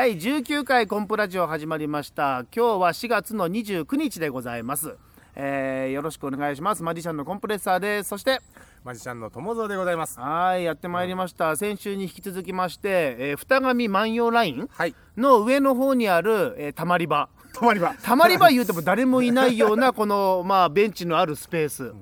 [0.00, 2.46] 第19回コンプラジオ始まりました。
[2.56, 4.96] 今日は4月の29日でございます、
[5.36, 6.82] えーよろしくお願いします。
[6.82, 8.08] マジシャンのコンプレッサーです。
[8.08, 8.40] そして
[8.82, 10.18] マジシャンの友蔵でございます。
[10.18, 11.54] はいやってまいりました。
[11.54, 14.94] 先週に引き続きまして、えー二神万葉ラインはい。
[15.18, 17.28] の上の方にある、えーたまり場。
[17.52, 17.94] 泊まり場。
[18.02, 21.92] たまり場言うても誰もいないようなこの、まあ、ベンチのあるスペース、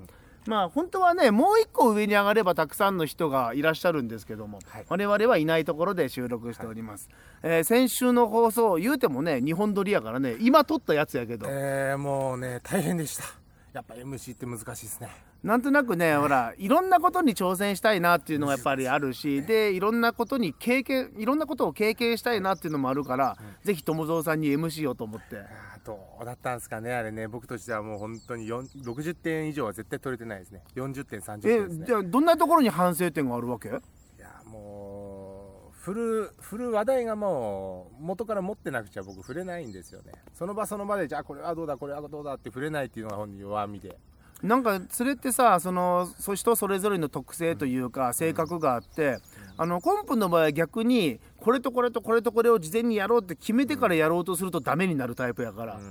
[0.49, 4.85] まあ本当はねもう一個上に上がればたくさんの人がいらっしゃるんですけども、はい。
[4.89, 7.07] 我々はいないところで収録しております、
[7.43, 13.23] えー先週の放送言うてもね2本撮りやからね今撮ったやつやけど、えー、もうね大変でした
[13.73, 15.09] やっぱ MC って難しいですね。
[15.43, 25.37] なんとなくねほらいろんなことに挑戦したいなっていうのがやっぱりあるしでいろんなことに経験いろんなことを経験したいなっていうのもあるから、ぜひ友蔵さんに MC をと思って。
[25.85, 27.27] どうだったんですかねあれね。
[27.27, 30.61] 僕としてはもう本当に4 60点以上は絶対取れてないですね。
[30.75, 31.85] 40点30え点ですね。
[31.87, 33.71] じゃあどんなところに反省点があるわけ？
[35.89, 40.11] 振る振る話題がもう元から持ってなくちゃ僕触れないんですよね。
[40.35, 43.97] その場その場でじゃあこれはどうだこれはどうだって触れないっていうのが本人弱みで
[44.43, 49.17] なんかそれってさそのそ人それぞれの特性というか性格があって、
[49.57, 55.81] あのコンプの場合は逆にこれとこれとこれとこれを事前にやろうって決めてからやろうとするとダメになるタイプやから,、だか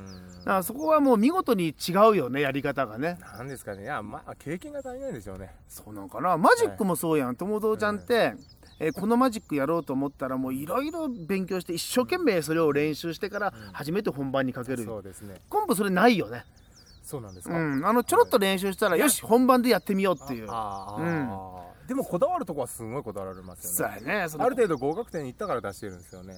[0.45, 3.19] らそこはもう見事に違うよねやり方がね。
[3.21, 3.83] なんですかね。
[3.83, 5.51] いやまあ経験が足りないんでしょうね。
[5.69, 6.39] そうなんかな。
[6.39, 7.37] マジックもそうやん。
[7.37, 8.35] 友蔵ちゃんって、
[8.81, 14.83] えーこのマジックやろうと思ったらもういろいろ勉強して一生懸命それを練習してから初めて本番にかける。
[14.83, 15.41] よ、そうですね。
[15.49, 16.45] コンプそれないよね。
[17.03, 17.87] そうなんですか、うん。
[17.87, 20.47] あのちょろっと練習したらよし本番でやってみようっていう。
[20.51, 26.37] ああ、うんでもこだわるとこはすごいこだわられますそうよねやねある程度合格点いったから出してるんですよね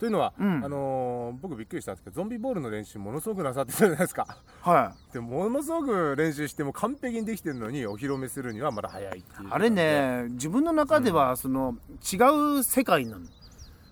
[0.00, 0.64] というのは、うん。
[0.64, 4.26] あのー僕びっくりしたんですけどゾンビボールの練習ものすごくなさってたじゃないですか。
[4.62, 5.12] はい。
[5.12, 11.76] でものすごく練習しても完璧にできてるのにお披露目するにはまだ早いっていうあれね自分の中ではその
[12.12, 13.26] 違う世界なの。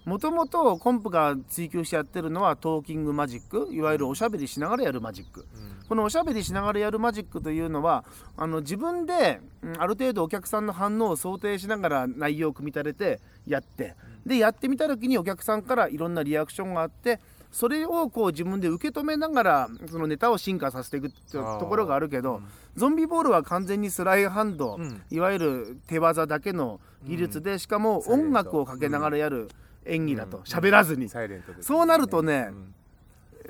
[0.06, 5.44] もともとコンプが追求してやってるのはトーキングマジックいわゆるおしゃべりしながらやるマジック。
[5.86, 8.04] このおしゃべりしながらやるマジックというのは
[8.36, 13.94] あの自分でうんある程度お客さんの反応を想定しながら内容を組み立ててやって
[14.26, 17.20] でやってみた時にお客さんからいろんなリアクションがあって
[17.50, 22.42] それをこう自分で受け止めながらそのネタを進化させていくっていうところがあるけど、
[22.76, 25.02] ゾンビボールは完全にスライハンド、うん。
[25.10, 29.48] いわゆる手技だけの技術で、しかも音楽をかけながらやる
[29.86, 30.38] 演技だと。
[30.44, 31.08] 喋、らずに。
[31.08, 31.62] サイレントで。
[31.62, 32.74] すそうなるとねうん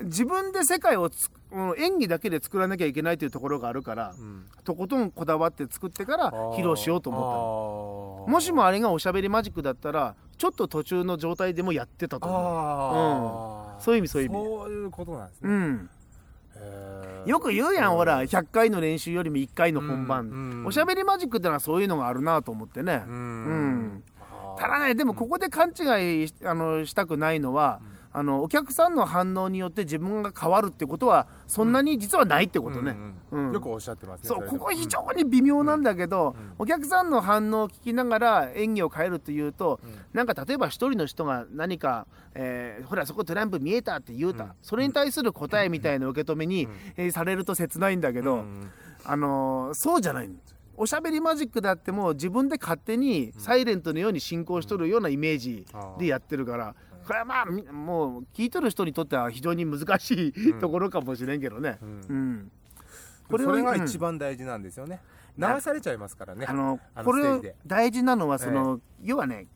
[0.05, 4.45] 自分で世界をつうん演技だけで作らなきゃいけないというところがあるから、うん。
[4.65, 15.91] とことんこだわって作ってから披露しようと思ったもしもあれがおしゃべりマジックだったらちょっと途中の状態でもやってたと思ああ、そういう意味そういう意味そういうことなんですう、ね、うん、
[17.27, 20.67] よく言うやんほら100回の練習よりも1回の本番、うんうん。
[20.67, 24.05] おしゃべりマジックってのはそういうのがあるなと思ってね、ううん。
[24.59, 27.81] ただねでもここで勘違いしあのしたくないのは、
[28.13, 32.93] あのお客さんの反応によって自分が変わるってことはそんなに実はないってことね、
[33.31, 33.53] うんうんうん。
[33.53, 36.53] よくおっしゃってますねそうここ非常に微妙なんだけど、うん。
[36.59, 39.91] お客さんの反応を聞きながら演技を変えるというと、うん。
[40.13, 44.51] なんか例えば一人の人が何か、えーほらそこトランプ見えたって言うた、うん。
[44.63, 46.73] それに対する答えみたいな受け止めに、うん。
[46.97, 48.71] えーされると切ないんだけど、うん
[49.05, 55.67] あのーそうじゃないんですおしゃべりマジックだっても自分で勝手にサイレントのように進行しとるようなイメージ
[55.99, 56.77] でやってるから、
[57.09, 61.79] これはまあみもう聞いとる人にとっては非常に難しい、ところかもしれんけどね。
[61.81, 61.89] うん。
[61.89, 62.53] うん。
[63.31, 65.01] これそれがうん一番大事なんですよね、
[65.39, 66.45] 流されちゃいますからね。
[66.47, 69.47] あのこれ大事なのはその、要はね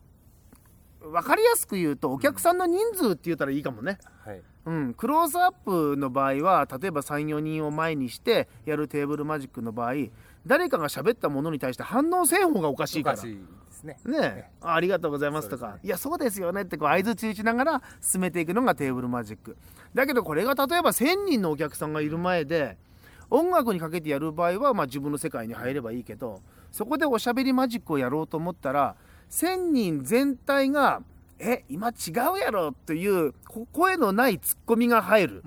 [0.99, 4.41] 分かりやすく言うとお客さんの人数って言ったらいいかもね、はい。
[4.65, 9.93] うん、クローズアップの場合は例えば34人を前にしてやるテーブルマジックの場合
[10.45, 13.17] 誰かが喋ったものに対して反応せん方がおかしいから。
[13.83, 13.97] ね。
[14.05, 14.45] ねえ。
[14.61, 19.57] あありがとうございますとか、そうですいやそうですよねってこう相づち打ちながら進めていくのがテーブルマジック。
[19.93, 22.77] だけどこれが例えば1000人のお客さんがいる前で
[23.29, 26.41] 音楽にかけてやる場合は、まあ、自分の世界に入ればいいけど
[26.71, 28.95] そこでおしゃべりマジックをやろうと思ったら
[29.29, 31.01] 1000人全体が
[31.39, 35.43] 「え今違うやろ」というこ声のないツッコミが入る。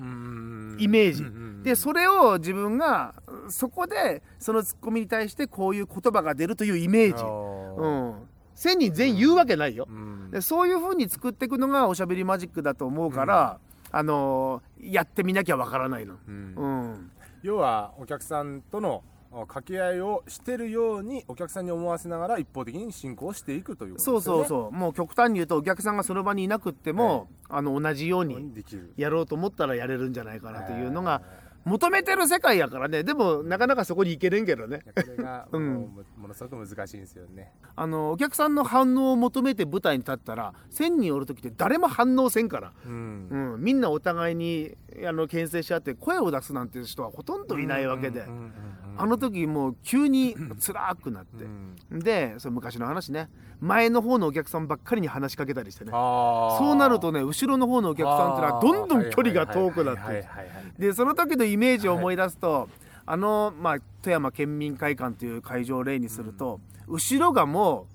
[0.78, 1.24] イメージ
[1.66, 3.12] でそれを自分が
[3.48, 9.88] そこでそのツッコミに対してこういう言葉が出るというイメージ、うん、1000人全員言うわけないよ、
[10.30, 13.58] でそういう風に作っていくのがおしゃべりマジックだと思うから、
[13.90, 17.10] あのーやってみなきゃわからないの、うん。
[17.42, 24.44] 要はお客さんとの掛け合いをしてるようにお客さんに思わせながら一方的に進行していくということそうですよね。
[24.44, 28.92] そうそうもう極端に言うとお客さんがその場にいなくっても、あの同じようにできる。
[28.96, 31.22] やろうと思ったらやれるんじゃないかなというのが、
[31.66, 33.02] 求めてる世界やからね。
[33.02, 34.84] でもなかなかそこに行けれんけどね。
[34.94, 35.74] これが うん。
[36.16, 37.52] ものすごく難しいんですよね。
[37.74, 43.28] あのお客さんの反応を求めて舞台に立ったら1,000人おる時って誰も反応せんから、うん。
[43.54, 48.52] うん、みんなお互いにあの牽制し合って声を出すなんて人はほとんどいないわけで、うんうんうんうん
[48.98, 51.44] あの時もう急に辛くなって、
[51.90, 52.00] うん。
[52.00, 53.28] でその昔の話ね。
[53.58, 55.90] 前の方のお客さんばっかりに話しかけたりしてね。
[55.90, 60.00] そうなるとね後ろの方のお客さんってのはどんどん距離が遠くなって。
[60.00, 62.68] はいはいはいはいはいでその時のイメージを思い出すと、
[63.06, 67.86] あの、まあ、富山県民会館という会場を例にすると、後ろがも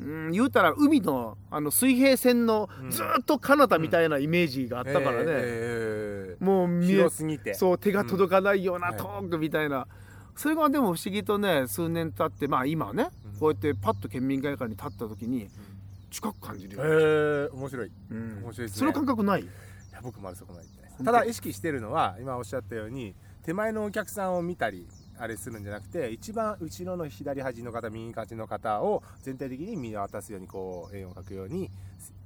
[0.00, 2.90] う、うん、言うたら海のあの水平線のうん。
[2.90, 6.44] ずーっと彼方みたいなイメージがあったからね、えー。
[6.44, 7.54] もう見え広すぎて。
[7.54, 8.96] そう手が届かないようなうん。
[8.96, 9.86] トークみたいな、
[10.36, 13.38] それがでも不思議とね数年経ってまあ今ね、うん。
[13.38, 15.48] こうやってパッと県民会館に立った時に
[16.10, 17.90] 近く感じるえよ、ー、面白い。
[18.10, 18.42] うん。
[18.44, 18.78] 面白いですね。
[18.78, 19.42] その感覚ない？
[19.42, 19.46] い
[19.92, 20.66] や僕まだそこまで
[21.04, 23.14] ただ意識してるのは今おっしゃったように
[23.44, 24.86] 手前のお客さんを見たり
[25.18, 31.70] あれするんじゃなくて一番後ろの左端の方右端の方を全体的に見渡すようにこう円を描くように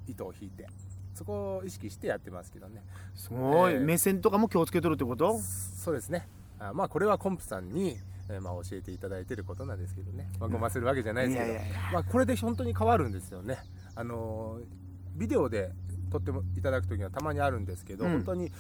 [0.07, 0.67] 糸を引いて
[1.15, 2.83] そこを意識してやってますけどね。
[3.15, 3.81] すごい、えー。
[3.81, 5.39] 目線とかも気をつけとるってこと？
[5.41, 6.29] そうですね
[6.59, 7.97] あまあこれはコンプさんに、
[8.29, 11.79] えーまあ、教えていただいてることなんですけどね、まあ、ごまするわけじゃないですけど、いやいやいや。
[11.93, 13.59] まあ、これで本当に変わるんですよね。
[13.95, 14.89] あのー
[15.19, 15.73] ビデオで
[16.13, 18.11] 撮ってもいただく時にはたまにあるんですけど、うん。
[18.13, 18.51] 本当にん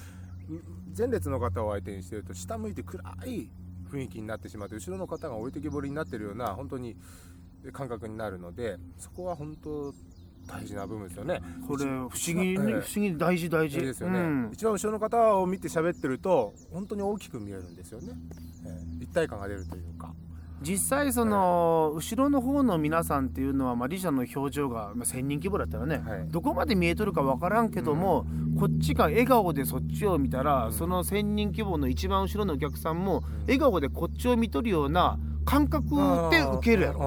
[0.96, 3.48] 前列の方を相手にしてると下向いて暗い
[3.90, 6.96] 雰囲気になってしまって後ろの方が置いてけぼりになってるような本当に
[7.72, 9.94] 感覚になるのでそこは本当
[10.48, 11.40] 大事な部分ですよね。
[11.68, 12.56] これ不思議に、ええ。
[12.56, 13.78] 不思議に大事大事。
[13.78, 14.50] ですよね、うん。
[14.52, 18.14] 一番後ろの方を見て喋ってると本当に大きく見えるんですよね、
[18.66, 18.68] え
[19.00, 19.04] え。
[19.04, 20.12] 一体感が出るというか。
[20.60, 26.28] 実際その後ろの方の皆さんっていうのはまあリシャの表情がまあ1000人規模だったらね、はい。
[26.28, 28.26] どこまで見えとるか分からんけども、
[28.58, 30.72] こっちが笑顔でそっちを見たら、うん。
[30.72, 33.42] その1000人規模の一番後ろのお客さんもうん。
[33.42, 35.94] 笑顔でこっちを見とるような感覚
[36.30, 36.98] で受けるやろ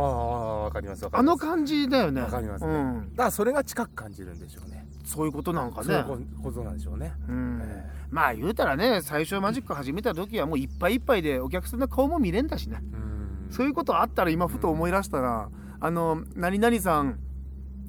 [0.72, 1.44] わかりますわかあります。
[1.44, 2.22] の感じだよね。
[2.22, 2.72] わかりますね。
[2.72, 4.88] うん、だからそれが近く感じるんでしょうね。
[5.04, 6.04] そういうことなんかね。
[6.08, 7.62] そういうことなんでしょうね、うん。
[7.62, 12.78] えまあ言うたらね最初マジック始めた時はもういっぱいいっぱいでお客さんの顔も見れんだしね。
[12.82, 13.48] えうん。
[13.52, 15.50] そういうことあったら今ふと思い出したら、
[15.82, 17.20] あの何々さん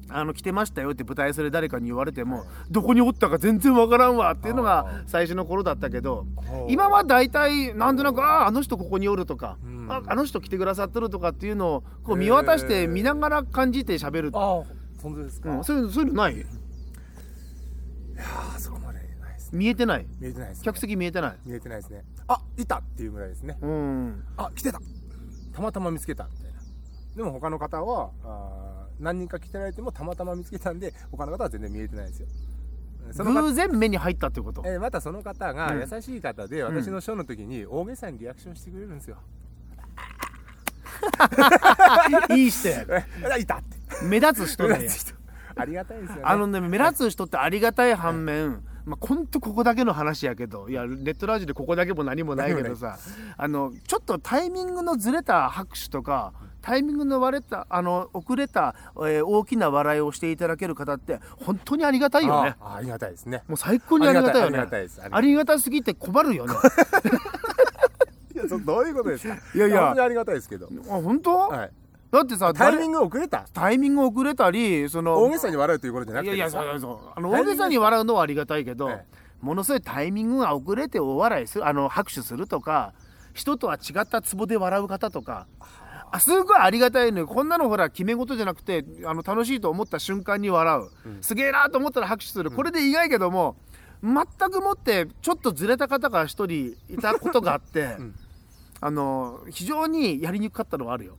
[0.09, 2.47] あの来てましたよって舞台それ誰かに言われても、はい。
[2.69, 6.25] どこにおったか全然わからんわっていうのが最初の頃だったけど
[6.67, 14.63] 今は大体なんとなくあああの人ここにおるとか、うんああの人来てくださってるとかっていうのをこう見渡して見ながら感じて喋る、ああ
[15.01, 16.37] 本当ですか、いうんそういうそういうのない？
[16.39, 19.57] やーそこまでないですね。
[19.59, 20.05] 見えてない？
[20.19, 21.35] 見えてないです、ね、客席見えてない？
[21.45, 22.03] 見えてないですね。
[22.27, 23.57] あいたっていうぐらいですね。
[23.61, 24.23] うん。
[24.37, 24.79] あ来てた。
[25.53, 26.59] たまたま見つけたみたいな。
[27.15, 32.27] でも他の方はあー何人か来てられてもたまたま見つけたんで他の方は全然見えてないんですよ。
[33.11, 34.63] その方偶然目に入ったってこと？
[34.65, 35.81] えーまたその方がうん。
[35.81, 39.17] 優しい方で、ん私のショーの時に大げさにリアクションしてくれるんですよ、
[42.35, 42.85] いい人や。
[42.89, 43.77] えあいたって。
[44.03, 44.89] 目立つ人だよ
[45.55, 46.21] ありがたいですよね。
[46.23, 52.97] あのね目立つ人ってありがたい反面、まあ、ほんとここだけの話やけどいやネットラジオでここだけも何もないけどさ
[53.37, 56.33] あのちょっとタイミングのずれた拍手とか
[56.63, 62.55] タイミングの割れたあの遅れた、えー大きな笑いをしていただける方って本当にありがたいよね。
[62.61, 63.43] あありがたいですね。
[63.47, 64.57] もう最高にありがたいよね。
[64.57, 65.01] ありがたいです。
[65.03, 66.53] ありがたすぎて困るよね
[68.65, 69.37] どういうことですか？
[69.55, 69.79] いやいや。
[69.81, 71.71] 本当にありがたいですけど、あ本当、はい、
[72.11, 72.77] だってさ誰？
[72.77, 73.45] タイミング遅れた？
[73.53, 76.99] タイミング遅れたりその大げさに笑うということじゃなくいやいやそうそう。
[77.15, 79.05] あの大げさに笑うのはありがたいけど、え
[79.41, 82.93] ものすごいタイミングが遅れてお笑いするあの拍手するとか
[83.33, 85.47] 人とは違ったツボで笑う方とか
[86.11, 87.27] あすごいありがたいのよ。
[87.27, 91.23] こんなのほら決め事じゃなくてあの楽しいと思った瞬間に笑う、うん。
[91.23, 93.55] すげえなと思ったら拍手する、これで意外けども
[94.03, 94.13] 全
[94.51, 98.15] くもってちょっとずれた方が一人いたことがあって、うん
[98.85, 101.15] あの非常にやりにくかったのはあるよ。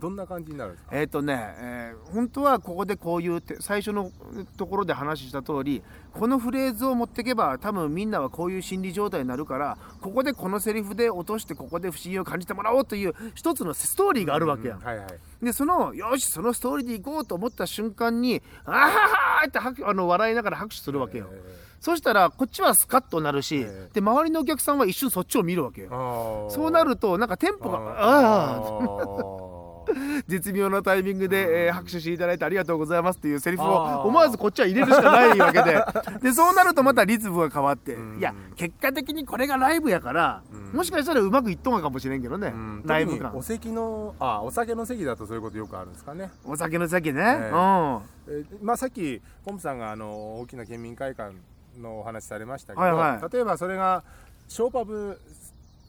[0.00, 0.96] どんな感じになるんですか？
[0.98, 4.10] えっ、とね、えー本当はここでこういうて最初の
[4.56, 15.06] ところで話した通りこのフレーズを持っていけば多分みんなはこういう心理状態になるからここでこのセリフで落としてここで不思議を感じてもらおうという一つのストーリーがあるわけや、うんはいはい。
[15.44, 23.90] でそのよしそのストーリーでいこうと思った瞬間に「あははーって拍あの笑いながら拍手するわけよ、えそしたらこっちはスカッとなるし、ええ。
[23.94, 29.52] で周りのお客さんは一瞬そっちを見るわけそうなるとなんかテンポがああ
[30.28, 35.84] 絶妙なタイミングで、えー拍手していただいてありがとうございますっていうセリフを思わずこっちは入れるしかないわけで。
[36.22, 38.18] でそうなるとまたリズムが変わってうん。
[38.18, 40.76] いや結果的にこれがライブやからうん。
[40.76, 42.82] もしかしたらうまくいっとんかもしれんけどねうん。
[42.86, 43.36] ライブ感。
[43.36, 47.24] お席のあお酒の席だとそういうことよくあるんですかね、お酒の酒ね、え。
[47.24, 47.38] うん。
[47.38, 51.34] えーまあ、さっきポンプさんがあの大きな県民会館
[51.80, 53.32] のお話されましたけど、はいはい。
[53.32, 54.02] 例えばそれが
[54.48, 55.20] ショーパブ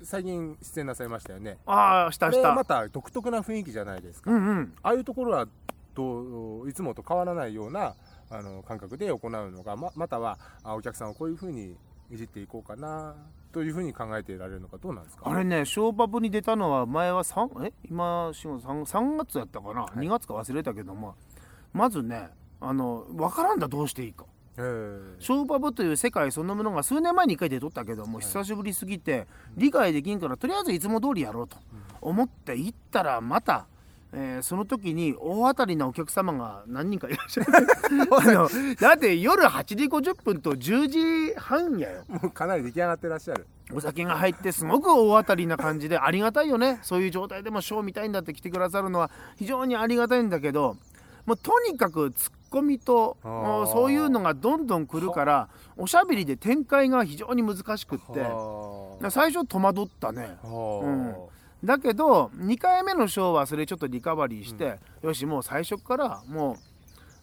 [0.03, 1.57] 最近出演なさいましたよね。
[1.65, 2.53] ああしたした。
[2.53, 4.73] また独特な雰囲気じゃないですか、うんうん。
[4.83, 5.47] ああいうところは
[5.95, 7.95] どういつもと変わらないような
[8.29, 11.75] あの感覚で行うのかままたはあお客さんをこういうふうに
[12.11, 13.15] いじっていこうかな
[13.51, 15.29] というふうに考えていられるのかどうなんですか？
[15.29, 17.73] あれねショーパブに出たのは前は3え？
[17.89, 20.05] 今4月 3, 3月やったかな、い。
[20.05, 21.15] 2月か忘れたけども。
[21.71, 24.25] まずねあの分からんだどうしていいか。
[24.25, 31.57] えーショーパブという世界そのものが数年前に1回出とったけども、久しぶりすぎて理解できんからとりあえずいつも通りやろうと。
[32.01, 33.65] 思って行ったらまた、
[34.11, 38.75] えーその時に大当たりなお客様が何人かいらっしゃる。
[38.79, 40.87] だって夜8時50分と10
[41.31, 42.03] 時半やよ。
[42.07, 43.47] もうかなり出来上がってらっしゃる。
[43.73, 46.79] お酒が入ってすごく大当たりな感じでありがたいよね。
[46.83, 50.77] そういう状態でもショー見たいんだって来てくださるのは非常にありがたいんだけど
[51.25, 60.37] もうとにかくツッコミとそういうのがどんどん来るからおしゃべりで展開が非常に難しくっては最初戸惑ったね。
[60.43, 61.15] うん。
[61.63, 66.57] だけど2回目のショーはそれちょっとリカバリーして、よしもう最初からも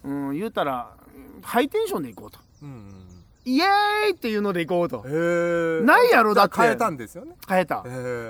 [0.02, 0.96] う、うん、言うたら
[1.42, 2.40] ハイテンションでいこうと。
[2.62, 3.06] うん
[3.42, 3.66] イエー
[4.08, 5.02] イっていうのでいこうと。
[5.02, 6.60] ないやろだって。
[6.60, 7.36] 変えたんですよね。
[7.48, 7.84] 変えた。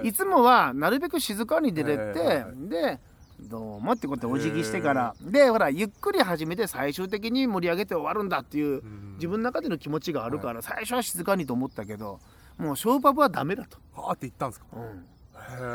[0.04, 2.68] いつもはなるべく静かに出れて、はいはいはい。
[2.68, 3.00] で
[3.48, 5.14] どうもってことでお辞儀してから。
[5.22, 9.14] でほらゆっくり始めて最終的に盛り上げて終わるんだっていううん。
[9.16, 12.20] 自分の中での気持ちがあるから、最初は静かにと思ったけど
[12.58, 14.66] もうショーパブはダメだと、はあって言ったんですか？
[14.76, 15.06] うん。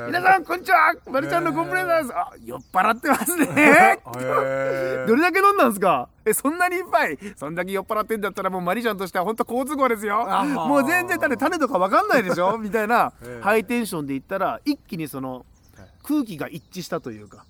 [0.08, 0.94] 皆さんこんにちは。
[1.12, 2.14] まるちゃんのコンプレーナーです。
[2.16, 3.46] あ酔っ払ってますね。
[5.08, 6.08] どれだけ飲んだんですか？
[6.24, 7.18] えそんなにいっぱい？
[7.36, 10.26] そんだけ酔っ払ってんだったらもうマリちゃんとしては本当好都合ですよ。
[10.68, 12.58] もう全然種種とか分かんないでしょ？
[12.58, 13.44] みたいな ええ。
[13.44, 15.46] ハイテンションで言ったら一気にその
[15.78, 15.90] はい。
[16.04, 17.44] 空気が一致したというか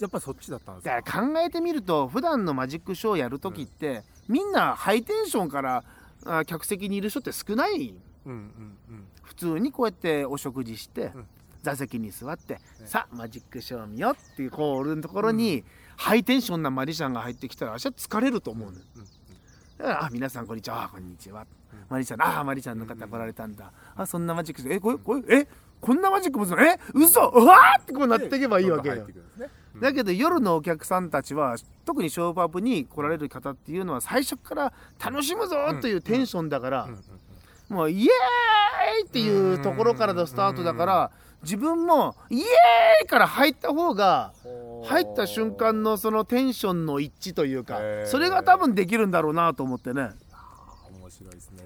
[0.00, 0.96] やっぱそっちだったんですか？
[0.96, 5.84] だから考えてみると普段のマジックショーやる時って、みんなハイテンションから
[6.24, 7.94] あ客席にいる人って少ない。
[8.26, 8.38] うんうん
[8.90, 9.06] うん。
[9.22, 11.26] 普通にこうやってお食事して、うん。
[11.62, 15.64] 座席に座って、さあマジックショー見ようっていうこう俺のところに、
[15.96, 18.84] ハイテンションなマリシャンが入ってきたら私は疲れると思うのよ。
[18.96, 19.04] うん
[19.78, 21.78] だからあ皆さんこんにちはあこんにちは、うん。
[21.88, 25.48] マリちゃんあマリちゃんの方来られたんだ、あそんなマジックえこれこれえ
[25.80, 26.64] こんなマジックもするの？
[26.64, 27.28] え嘘！
[27.28, 28.96] うわーってこうなっていけばいいわけよ。
[28.96, 29.02] ね
[29.38, 34.72] うんだけど夜のお客さんたちは特にショーパブに来られる方っていうのは最初から
[35.02, 36.88] 楽しむぞというテンションだから、
[37.68, 41.10] もうイエーイっていうところからのスタートだから
[41.42, 44.64] 自分もイエーイから入った方がう。
[44.64, 50.10] ん入った瞬間のそのテンションの一致というかそれが多分できるんだろうなと思ってね。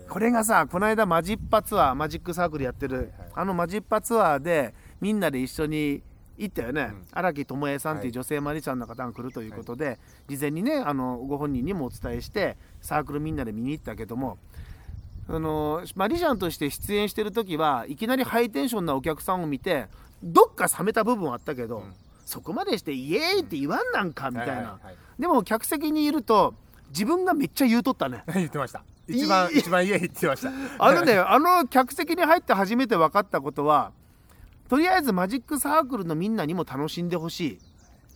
[0.08, 6.02] これがさこの間マジッパツアーマジックサークルやってるはいあのマジッパツアーでみんなで一緒に
[6.38, 6.82] 行ったよね。
[6.82, 7.06] うん。
[7.12, 8.12] 荒、木智恵さんっていうはい。
[8.12, 9.98] 女性マリちゃんの方が来るということで、
[10.28, 14.38] 事前にねあのご本人にもお伝えしてサークルみんなで見に行ったけども
[15.28, 19.86] あのマリちゃんとして出演してる時はいきなりハイテンションなお客さんを見て
[20.22, 21.94] どっか冷めた部分はあったけど、うん。
[22.24, 26.54] そこまでしてイエーイって言わんなんかみたいな、はいはいはいでも客席にいると
[26.88, 28.24] 自分がめっちゃ言うとったね。
[28.34, 28.82] 言ってました。
[29.06, 29.58] 一番いい。
[29.58, 30.50] 一番家言ってました。
[30.78, 33.92] あのね、あの客席に入って初めて分かったことは、
[34.72, 37.58] とりあえずマジックサークルのみんなにも楽しんでほしい。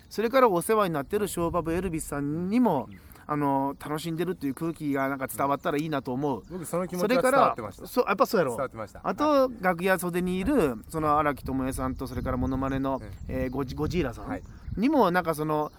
[0.08, 2.88] それからお世話になってるショーバブエルビスさんにも、
[3.26, 6.42] あの楽しんでるっていう空気がなんか伝わったらいいなと思う。
[6.50, 8.52] 僕その気持それかちは伝わっらてました、そうやっぱそうやろ。
[8.52, 8.70] 伝わっ。
[8.70, 9.00] てました。
[9.04, 14.42] あと、楽屋袖にいるその荒木智恵さんとそれからモノマネの、ええーゴジゴジーラさんはい。
[14.78, 15.70] にもなんかその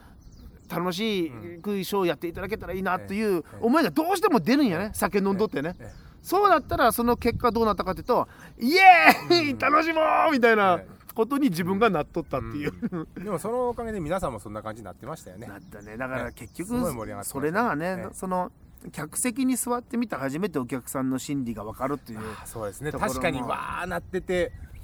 [0.69, 4.91] 楽しいショーをやっていただけたらいいなっていうええ思いがどうしても出るんやね。
[4.93, 5.75] 酒飲んどってね。
[5.79, 5.91] え
[6.27, 8.27] そうだったらその結果どうなったかというと
[8.59, 12.73] イエーイ楽しもうみたいなえことに自分がなっとったっていう、
[13.17, 15.47] えでもそのおかげで皆さんもそんな感じになってましたよね。
[15.47, 15.97] なったね。
[15.97, 16.31] だからね。
[16.35, 18.13] 結局ってましたそれながね、ええ。
[18.13, 18.51] その
[18.91, 22.91] 客席に座ってみて初めてお客さんの心理が分かるっていうあそうですね。
[22.91, 24.76] 確かにわーなってて静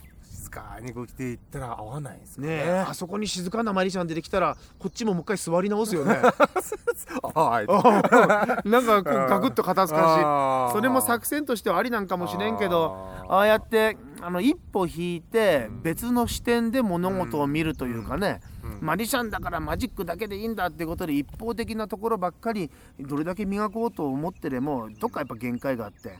[0.53, 2.49] かに来ていったら合わないんですよね。
[2.49, 2.85] ねえ。
[2.87, 6.15] あそこに静かなマリちゃん出てきたらこっちももう一回座り直すよね。
[7.35, 7.67] はい。
[8.69, 13.33] なんかこうガクッと肩透かしそれも作戦としてはありなんかもしれんけどあー。
[13.33, 15.81] ああやってあの一歩引いてうん。
[15.81, 18.77] 別の視点で物事を見るというかね、うん。
[18.81, 22.69] マジシャンだからマジックだけでいいんだってことで一方的なところばっかり
[22.99, 26.19] どれだけ磨こうと思ってでもどっかやっぱ限界があって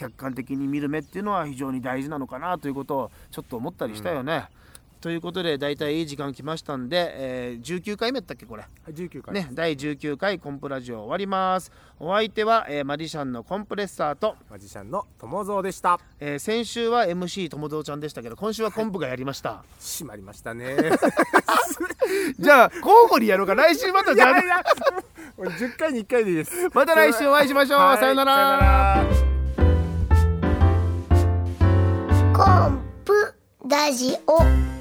[0.00, 4.46] 客観的に見る目っていうのは非常に大事なのかなということをちょっと思ったりしたよね。
[5.02, 8.62] ということで大体いい時間来ましたんで、えー19回目やったっけこれ？
[8.62, 9.34] はい19回。
[9.34, 11.72] ね、第19回コンプラジオ終わります。
[11.98, 15.98] お相手は、えーマジシャンのコンプレッサーと、マジシャンの友蔵でした。
[16.18, 19.64] えー先週は MC 友蔵ちゃんでしたけど今週はコンプがやりました。
[19.80, 20.76] 閉まりましたね。
[22.38, 23.54] じゃあ交互にやろうか。
[23.54, 24.34] 来週またじゃあ。
[25.38, 26.68] 俺10回に1回でいいです。
[26.74, 27.98] また来週お会いしましょう、はい。
[27.98, 29.29] さよなら
[32.40, 33.34] コンプ
[33.68, 34.79] ラジオ。